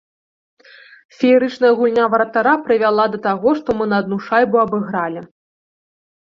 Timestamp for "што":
3.61-3.77